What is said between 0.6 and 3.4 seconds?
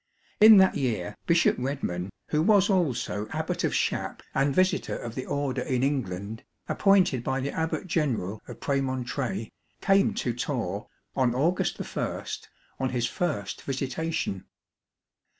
year Bishop Redman, who was also